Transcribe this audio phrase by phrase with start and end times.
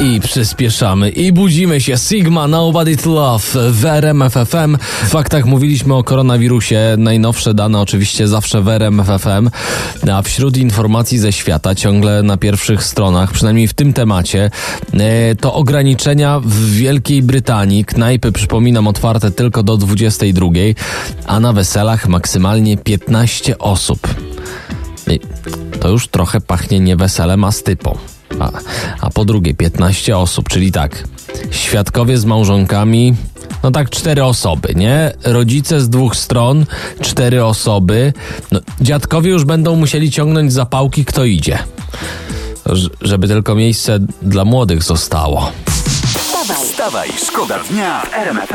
[0.00, 1.96] I przyspieszamy i budzimy się.
[1.96, 4.76] Sigma, Nobody to Love w RMF FM.
[5.04, 6.80] W faktach mówiliśmy o koronawirusie.
[6.98, 9.50] Najnowsze dane oczywiście zawsze w RMF FM.
[10.12, 14.50] A wśród informacji ze świata ciągle na pierwszych stronach, przynajmniej w tym temacie,
[14.92, 17.84] e, to ograniczenia w Wielkiej Brytanii.
[17.84, 20.50] Knajpy, przypominam, otwarte tylko do 22,
[21.26, 24.14] a na weselach maksymalnie 15 osób.
[25.80, 27.98] To już trochę pachnie nie weselem, a stypą.
[29.00, 31.04] A, po drugie, 15 osób, czyli tak,
[31.50, 33.14] świadkowie z małżonkami,
[33.62, 35.12] no tak, cztery osoby, nie?
[35.24, 36.66] Rodzice z dwóch stron,
[37.00, 38.12] cztery osoby.
[38.52, 41.58] No, dziadkowie już będą musieli ciągnąć zapałki, kto idzie.
[42.66, 45.52] Ż- żeby tylko miejsce dla młodych zostało.
[46.62, 48.48] Wstawaj, szkoda dnia w RMF.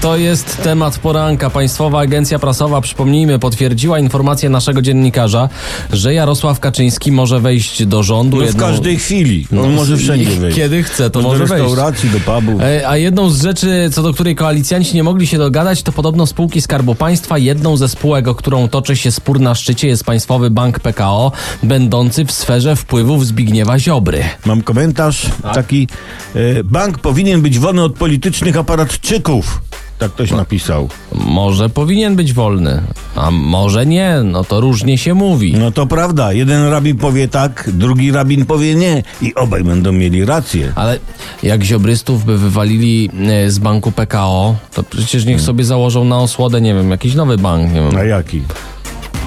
[0.00, 1.50] To jest temat poranka.
[1.50, 5.48] Państwowa Agencja Prasowa, przypomnijmy, potwierdziła informację naszego dziennikarza,
[5.92, 8.36] że Jarosław Kaczyński może wejść do rządu.
[8.36, 9.46] No w jedną- każdej chwili.
[9.52, 10.56] On No, może wszędzie wejść.
[10.56, 11.52] Kiedy chce, to do może wejść.
[11.52, 12.58] restauracji, do pubu.
[12.62, 16.26] E, A jedną z rzeczy, co do której koalicjanci nie mogli się dogadać, to podobno
[16.26, 17.38] spółki Skarbu Państwa.
[17.38, 22.24] Jedną ze spółek, o którą toczy się spór na szczycie, jest Państwowy Bank PKO, będący
[22.24, 24.24] w sferze wpływów Zbigniewa Ziobry.
[24.46, 25.88] Mam komentarz taki.
[26.34, 29.60] E, bank powinien być wolny od politycznych aparatczyków.
[30.00, 30.88] Tak ktoś napisał.
[31.14, 32.82] Może powinien być wolny,
[33.16, 35.54] a może nie, no to różnie się mówi.
[35.58, 36.32] No to prawda.
[36.32, 39.02] Jeden rabin powie tak, drugi rabin powie nie.
[39.22, 40.72] I obaj będą mieli rację.
[40.74, 40.98] Ale
[41.42, 46.60] jak ziobrystów by wywalili e, z banku PKO, to przecież niech sobie założą na osłodę,
[46.60, 48.42] nie wiem, jakiś nowy bank, nie A wiem, jaki?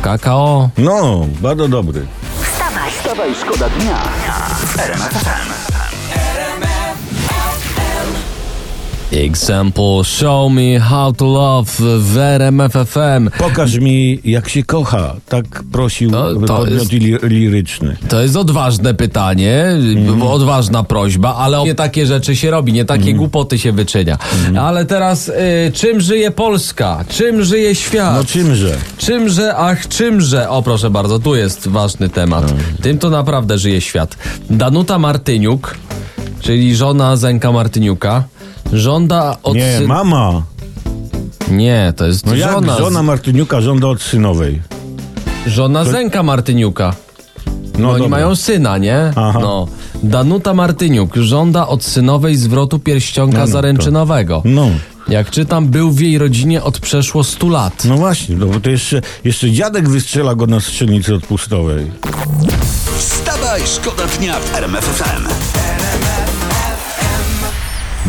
[0.01, 0.69] KKO.
[0.77, 2.05] No, bardzo dobry.
[2.41, 3.97] Wstawaj, Wstawaj, szkoda dnia
[4.77, 5.72] RMF FM.
[9.17, 13.29] Example, show me how to love w RMF FM.
[13.37, 15.15] Pokaż mi, jak się kocha.
[15.29, 17.97] Tak prosił To- to podmiot jest- li- liryczny.
[18.09, 19.65] To jest odważne pytanie,
[20.29, 24.17] odważna prośba, ale nie takie rzeczy się robi, nie takie głupoty się wyczynia.
[24.61, 25.33] Ale teraz, y,
[25.73, 27.05] czym żyje Polska?
[27.09, 28.15] Czym żyje świat?
[28.15, 28.77] No czymże?
[28.97, 30.49] Czymże, ach, czymże?
[30.49, 32.53] O, proszę bardzo, tu jest ważny temat.
[32.81, 34.17] Tym to naprawdę żyje świat.
[34.49, 35.75] Danuta Martyniuk,
[36.41, 38.23] czyli żona Zenka Martyniuka,
[38.73, 40.41] żąda od Nie, syn- mama.
[41.51, 42.77] Nie, to jest No jak żona.
[42.77, 44.61] żona Martyniuka żąda od synowej?
[45.47, 46.93] Żona Zenka Martyniuka.
[47.79, 48.09] No, oni dobra.
[48.09, 49.11] mają syna, nie?
[49.15, 49.39] Aha.
[49.41, 49.67] No.
[50.03, 54.41] Danuta Martyniuk żąda od synowej zwrotu pierścionka No, no, zaręczynowego.
[54.45, 54.67] No.
[55.07, 57.85] Jak czytam, był w jej rodzinie od przeszło 100 lat.
[57.85, 61.91] No właśnie, no bo to jeszcze, jeszcze dziadek wystrzela go na strzelnicy odpustowej.
[62.97, 65.27] Wstawaj, szkoda dnia w RMF FM.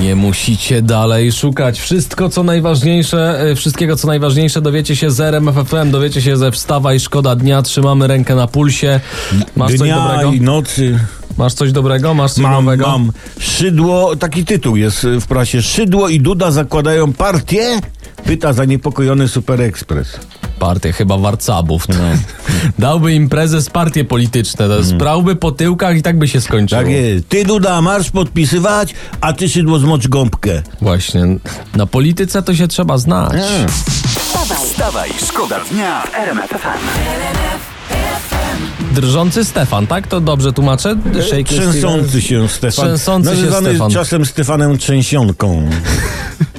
[0.04, 1.81] Nie musicie dalej szukać.
[1.81, 6.94] Wszystko, co najważniejsze, e, wszystkiego, co najważniejsze, dowiecie się z RMFFM, dowiecie się ze Wstawa
[6.94, 7.62] i Szkoda Dnia.
[7.62, 9.00] Trzymamy rękę na pulsie.
[9.56, 10.32] Masz coś Dnia dobrego?
[10.32, 10.98] i nocy.
[11.38, 12.14] Masz coś dobrego?
[12.14, 12.87] Masz coś Mam, nowego?
[12.87, 13.12] mam.
[13.38, 15.62] Szydło, taki tytuł jest w prasie.
[15.62, 17.81] Szydło i Duda zakładają partię?
[18.25, 20.20] Pyta zaniepokojony Super Express.
[20.64, 21.88] Partię chyba warcabów.
[21.88, 21.94] No.
[22.78, 26.80] Dałby im prezes partie polityczne, to sprałby po tyłkach i tak by się skończyło.
[26.80, 27.28] Tak jest.
[27.28, 30.62] Ty Duda marsz podpisywać, a ty Szydło zmocz gąbkę.
[30.80, 31.22] Właśnie.
[31.75, 33.32] Na polityce to się trzeba znać.
[34.64, 36.78] Wstawaj, szkoda dnia w RMF FM.
[38.94, 40.06] Drżący Stefan, tak?
[40.06, 40.96] To dobrze tłumaczę?
[41.44, 42.84] Trzęsący się Stefan.
[42.84, 43.91] Trzęsący się Nazywany Stefan.
[43.91, 45.70] czasem Stefanem Trzęsionką.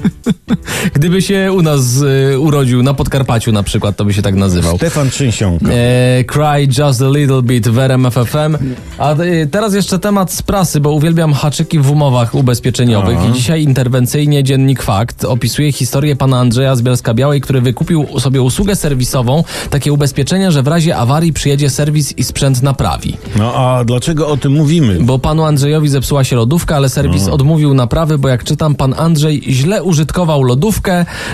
[0.94, 2.02] Gdyby się u nas
[2.34, 4.78] y, urodził na Podkarpaciu na przykład, to by się tak nazywał.
[4.78, 5.66] Stefan Trzęsionka.
[5.72, 8.58] E, cry just a little bit w RMF FM.
[8.98, 13.64] A y, teraz jeszcze temat z prasy, bo uwielbiam haczyki w umowach ubezpieczeniowych i dzisiaj
[13.64, 19.94] interwencyjnie Dziennik Fakt opisuje historię pana Andrzeja z Bielska-Białej, który wykupił sobie usługę serwisową, takie
[19.94, 23.18] ubezpieczenie, że w razie awarii przyjedzie serwis i sprzęt naprawi.
[23.36, 24.98] No a dlaczego o tym mówimy?
[25.02, 29.44] Bo panu Andrzejowi zepsuła się lodówka, ale serwis odmówił naprawy, bo jak czytam, pan Andrzej
[29.50, 30.55] źle użytkował lodówkę,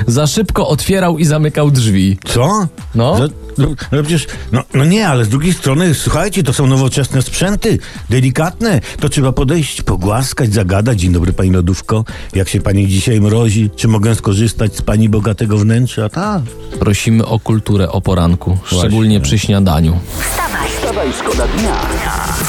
[0.07, 2.17] za szybko otwierał i zamykał drzwi.
[2.25, 2.67] Co?
[2.95, 3.17] No.
[3.17, 3.27] Że,
[3.57, 7.79] no, no przecież, no, no nie, ale z drugiej strony, słuchajcie, to są nowoczesne sprzęty,
[8.09, 8.81] delikatne.
[8.99, 10.99] To trzeba podejść, pogłaskać, zagadać.
[10.99, 12.05] Dzień dobry, pani lodówko.
[12.35, 13.69] Jak się pani dzisiaj mrozi?
[13.75, 16.09] Czy mogę skorzystać z pani bogatego wnętrza?
[16.09, 16.41] Tak.
[16.79, 19.99] Prosimy o kulturę o poranku, szczególnie przy śniadaniu.
[20.19, 21.75] wstawaj, Wstawaj, szkoda dnia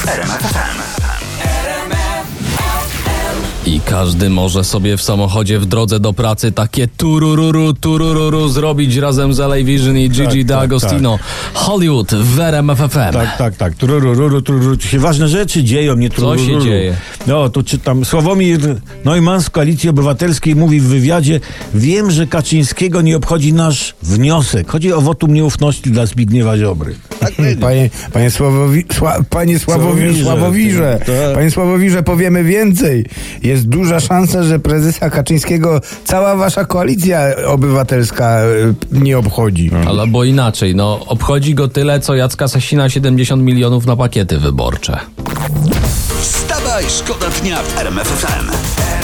[0.03, 1.22] FM.
[3.67, 9.35] I każdy może sobie w samochodzie w drodze do pracy takie turururu, turururu zrobić razem
[9.35, 11.19] z LA Vision i Gigi tak, D'Agostino.
[11.55, 13.13] Hollywood w RMF FM.
[13.13, 13.75] Tak, tak, tak.
[13.75, 14.77] Turururu, tururu.
[14.77, 16.61] Tu się ważne rzeczy dzieją, nie Co turururu.
[16.61, 16.97] się dzieje?
[17.27, 18.05] No, tu czytam.
[18.05, 21.41] Sławomir Neumann z Koalicji Obywatelskiej mówi w wywiadzie
[21.75, 24.71] Wiem, że Kaczyńskiego nie obchodzi nasz wniosek.
[24.71, 26.95] Chodzi o wotum nieufności dla Zbigniewa Ziobry.
[27.23, 27.57] Tak będzie.
[27.57, 31.35] Panie, panie, Sławowi, Sła, panie Sławowirze, Sławowirze, Sławowirze, tak.
[31.35, 33.05] panie Sławowirze, powiemy więcej.
[33.43, 38.45] Jest duża szansa, że prezesa Kaczyńskiego cała wasza koalicja obywatelska e,
[38.93, 39.71] nie obchodzi.
[39.87, 44.99] Albo inaczej, no obchodzi go tyle, co Jacka Sasina 70 milionów na pakiety wyborcze.
[46.21, 49.02] Wstawaj, szkoda dnia w RMF FM.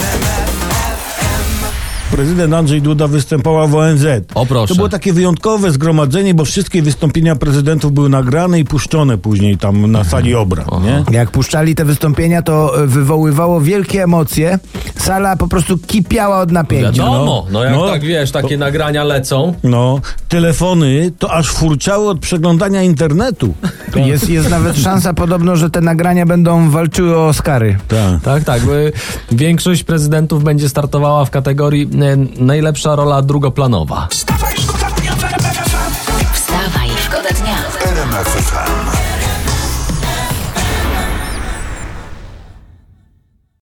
[2.11, 4.05] Prezydent Andrzej Duda występował w ONZ.
[4.35, 4.67] O, proszę.
[4.67, 9.91] To było takie wyjątkowe zgromadzenie, bo wszystkie wystąpienia prezydentów były nagrane i puszczone później tam
[9.91, 11.03] na sali obrad, nie?
[11.17, 14.59] Jak puszczali te wystąpienia, to e, wywoływało wielkie emocje.
[14.95, 16.91] Sala po prostu kipiała od napięcia.
[16.91, 17.87] Wiadomo, no jak No.
[17.87, 19.53] tak wiesz, takie nagrania lecą.
[19.63, 23.53] No, telefony to aż furczały od przeglądania internetu.
[23.95, 27.77] Jest, jest nawet szansa podobno, że te nagrania będą walczyły o Oscary.
[27.87, 28.21] Tak.
[28.23, 28.61] Tak, tak.
[29.31, 31.87] Większość prezydentów będzie startowała w kategorii
[32.39, 34.07] najlepsza rola drugoplanowa.
[34.09, 35.57] Wstawaj, szkoda dnia w RMF
[36.33, 38.78] Wstawaj, szkoda dnia w RMF FM.